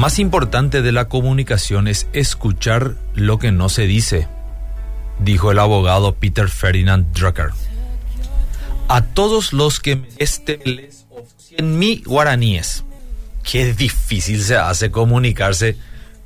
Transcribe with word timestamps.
más 0.00 0.18
importante 0.18 0.80
de 0.80 0.92
la 0.92 1.10
comunicación 1.10 1.86
es 1.86 2.08
escuchar 2.14 2.96
lo 3.14 3.38
que 3.38 3.52
no 3.52 3.68
se 3.68 3.82
dice, 3.82 4.28
dijo 5.18 5.52
el 5.52 5.58
abogado 5.58 6.14
Peter 6.14 6.48
Ferdinand 6.48 7.12
Drucker. 7.12 7.50
A 8.88 9.02
todos 9.02 9.52
los 9.52 9.78
que 9.78 10.02
este 10.16 10.58
les 10.64 11.04
en 11.58 11.78
mi 11.78 11.98
guaraníes. 11.98 12.84
Qué 13.42 13.74
difícil 13.74 14.42
se 14.42 14.56
hace 14.56 14.90
comunicarse 14.90 15.76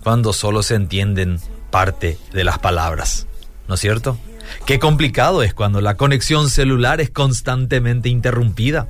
cuando 0.04 0.32
solo 0.32 0.62
se 0.62 0.76
entienden 0.76 1.40
parte 1.72 2.16
de 2.32 2.44
las 2.44 2.60
palabras, 2.60 3.26
¿no 3.66 3.74
es 3.74 3.80
cierto? 3.80 4.18
Qué 4.66 4.78
complicado 4.78 5.42
es 5.42 5.52
cuando 5.52 5.80
la 5.80 5.96
conexión 5.96 6.48
celular 6.48 7.00
es 7.00 7.10
constantemente 7.10 8.08
interrumpida. 8.08 8.86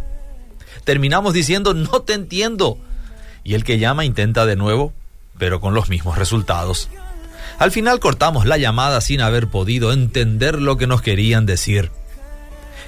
Terminamos 0.84 1.32
diciendo 1.32 1.73
no 1.73 2.02
te 2.02 2.12
entiendo 2.12 2.78
y 3.45 3.55
el 3.55 3.62
que 3.62 3.79
llama 3.79 4.05
intenta 4.05 4.47
de 4.47 4.57
nuevo, 4.57 4.93
pero 5.39 5.61
con 5.61 5.75
los 5.75 5.89
mismos 5.89 6.19
resultados. 6.19 6.89
Al 7.59 7.70
final 7.70 8.01
cortamos 8.01 8.47
la 8.47 8.59
llamada 8.59 9.01
sin 9.01 9.20
haber 9.20 9.47
podido 9.48 9.93
entender 9.93 10.61
lo 10.61 10.77
que 10.77 10.87
nos 10.87 11.03
querían 11.03 11.47
decir. 11.47 11.91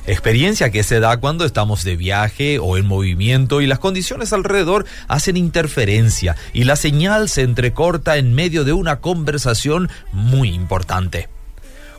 Experiencia 0.06 0.70
que 0.70 0.84
se 0.84 1.01
da 1.01 1.19
cuando 1.19 1.45
estamos 1.45 1.82
de 1.82 1.96
viaje 1.96 2.59
o 2.60 2.77
en 2.77 2.87
movimiento 2.87 3.60
y 3.60 3.66
las 3.66 3.80
condiciones 3.80 4.32
alrededor 4.32 4.87
hacen 5.09 5.37
interferencia 5.37 6.37
y 6.52 6.65
la 6.65 6.77
señal 6.77 7.29
se 7.29 7.43
entrecorta 7.43 8.16
en 8.16 8.32
medio 8.32 8.65
de 8.65 8.73
una 8.73 9.01
conversación 9.01 9.91
muy 10.12 10.51
importante. 10.51 11.29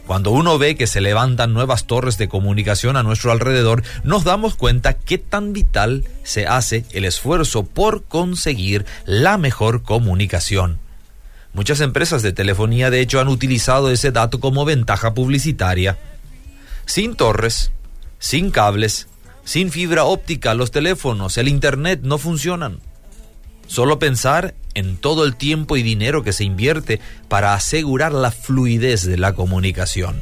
Cuando 0.07 0.31
uno 0.31 0.57
ve 0.57 0.77
que 0.77 0.87
se 0.87 1.01
levantan 1.01 1.53
nuevas 1.53 1.85
torres 1.85 2.17
de 2.17 2.29
comunicación 2.29 2.95
a 2.95 3.03
nuestro 3.03 3.33
alrededor, 3.33 3.83
nos 4.05 4.23
damos 4.23 4.55
cuenta 4.55 4.93
qué 4.93 5.17
tan 5.17 5.51
vital 5.51 6.05
se 6.23 6.47
hace 6.47 6.85
el 6.91 7.03
esfuerzo 7.03 7.63
por 7.63 8.05
conseguir 8.05 8.85
la 9.05 9.37
mejor 9.37 9.83
comunicación. 9.83 10.79
Muchas 11.53 11.81
empresas 11.81 12.21
de 12.21 12.31
telefonía 12.31 12.89
de 12.89 13.01
hecho 13.01 13.19
han 13.19 13.27
utilizado 13.27 13.91
ese 13.91 14.11
dato 14.11 14.39
como 14.39 14.63
ventaja 14.63 15.13
publicitaria. 15.13 15.97
Sin 16.85 17.15
torres, 17.15 17.71
sin 18.17 18.49
cables, 18.49 19.09
sin 19.43 19.71
fibra 19.71 20.05
óptica, 20.05 20.53
los 20.53 20.71
teléfonos, 20.71 21.37
el 21.37 21.49
Internet 21.49 21.99
no 22.03 22.17
funcionan. 22.17 22.79
Solo 23.67 23.99
pensar 23.99 24.55
en 24.77 24.97
todo 24.97 25.25
el 25.25 25.35
tiempo 25.35 25.75
y 25.75 25.81
dinero 25.81 26.23
que 26.23 26.33
se 26.33 26.43
invierte 26.43 26.99
para 27.27 27.55
asegurar 27.55 28.13
la 28.13 28.29
fluidez 28.29 29.03
de 29.03 29.17
la 29.17 29.33
comunicación. 29.33 30.21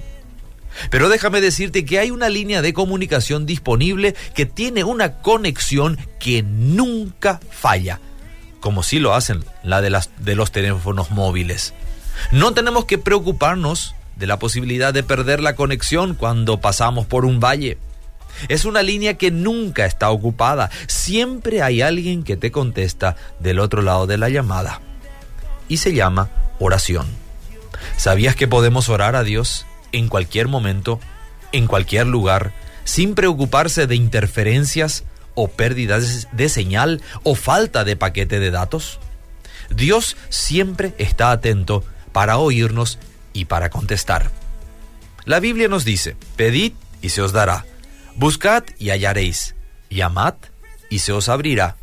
Pero 0.89 1.09
déjame 1.09 1.41
decirte 1.41 1.83
que 1.83 1.99
hay 1.99 2.09
una 2.09 2.29
línea 2.29 2.61
de 2.61 2.73
comunicación 2.73 3.45
disponible 3.45 4.15
que 4.33 4.45
tiene 4.45 4.85
una 4.85 5.17
conexión 5.21 5.97
que 6.19 6.41
nunca 6.41 7.41
falla, 7.49 7.99
como 8.61 8.81
si 8.81 8.99
lo 8.99 9.13
hacen 9.13 9.43
la 9.61 9.81
de, 9.81 9.89
las, 9.89 10.09
de 10.19 10.35
los 10.35 10.53
teléfonos 10.53 11.11
móviles. 11.11 11.73
No 12.31 12.53
tenemos 12.53 12.85
que 12.85 12.97
preocuparnos 12.97 13.93
de 14.15 14.27
la 14.27 14.39
posibilidad 14.39 14.93
de 14.93 15.03
perder 15.03 15.41
la 15.41 15.55
conexión 15.55 16.15
cuando 16.15 16.61
pasamos 16.61 17.05
por 17.05 17.25
un 17.25 17.41
valle. 17.41 17.77
Es 18.47 18.65
una 18.65 18.81
línea 18.81 19.15
que 19.15 19.31
nunca 19.31 19.85
está 19.85 20.09
ocupada. 20.11 20.69
Siempre 20.87 21.61
hay 21.61 21.81
alguien 21.81 22.23
que 22.23 22.37
te 22.37 22.51
contesta 22.51 23.15
del 23.39 23.59
otro 23.59 23.81
lado 23.81 24.07
de 24.07 24.17
la 24.17 24.29
llamada. 24.29 24.81
Y 25.67 25.77
se 25.77 25.93
llama 25.93 26.29
oración. 26.59 27.07
¿Sabías 27.97 28.35
que 28.35 28.47
podemos 28.47 28.89
orar 28.89 29.15
a 29.15 29.23
Dios 29.23 29.65
en 29.91 30.07
cualquier 30.07 30.47
momento, 30.47 30.99
en 31.51 31.67
cualquier 31.67 32.07
lugar, 32.07 32.51
sin 32.83 33.15
preocuparse 33.15 33.87
de 33.87 33.95
interferencias 33.95 35.03
o 35.33 35.47
pérdidas 35.47 36.27
de 36.31 36.49
señal 36.49 37.01
o 37.23 37.35
falta 37.35 37.83
de 37.83 37.95
paquete 37.95 38.39
de 38.39 38.51
datos? 38.51 38.99
Dios 39.69 40.15
siempre 40.29 40.93
está 40.97 41.31
atento 41.31 41.83
para 42.11 42.37
oírnos 42.37 42.99
y 43.33 43.45
para 43.45 43.69
contestar. 43.69 44.31
La 45.25 45.39
Biblia 45.39 45.67
nos 45.67 45.85
dice, 45.85 46.15
pedid 46.35 46.73
y 47.01 47.09
se 47.09 47.21
os 47.21 47.31
dará 47.31 47.65
Buscad 48.15 48.63
y 48.79 48.91
hallaréis, 48.91 49.55
llamad 49.89 50.35
y 50.89 50.99
se 50.99 51.11
os 51.11 51.27
abrirá. 51.27 51.75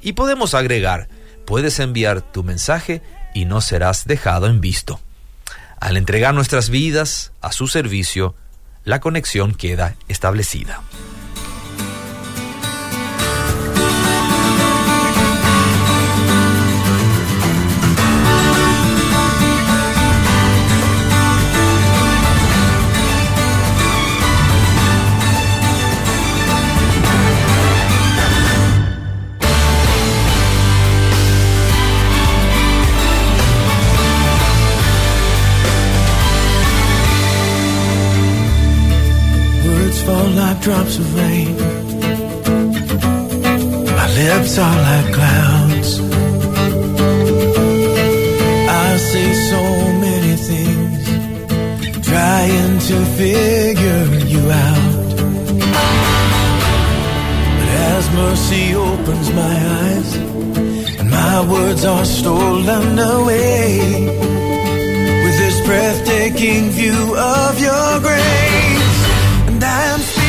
Y 0.00 0.12
podemos 0.12 0.54
agregar, 0.54 1.08
puedes 1.44 1.80
enviar 1.80 2.22
tu 2.22 2.44
mensaje 2.44 3.02
y 3.34 3.46
no 3.46 3.60
serás 3.60 4.06
dejado 4.06 4.46
en 4.46 4.60
visto. 4.60 5.00
Al 5.80 5.96
entregar 5.96 6.34
nuestras 6.34 6.70
vidas 6.70 7.32
a 7.40 7.50
su 7.50 7.66
servicio, 7.66 8.36
la 8.84 9.00
conexión 9.00 9.54
queda 9.54 9.96
establecida. 10.06 10.82
Drops 40.62 40.96
of 40.96 41.14
rain. 41.16 41.56
My 43.98 44.08
lips 44.20 44.58
are 44.58 44.78
like 44.88 45.08
clouds. 45.12 45.90
I 48.84 48.96
say 49.10 49.28
so 49.50 49.62
many 50.06 50.34
things, 50.48 51.02
trying 52.06 52.74
to 52.90 52.96
figure 53.20 54.06
you 54.32 54.42
out. 54.68 55.08
But 57.58 57.68
as 57.94 58.04
mercy 58.22 58.74
opens 58.74 59.28
my 59.42 59.56
eyes, 59.82 60.10
and 61.00 61.10
my 61.10 61.36
words 61.50 61.84
are 61.84 62.04
stolen 62.04 62.98
away, 62.98 63.80
with 65.24 65.36
this 65.42 65.58
breathtaking 65.66 66.70
view 66.70 67.16
of 67.16 67.60
your 67.60 68.00
grace, 68.06 68.71
dance. 69.62 70.21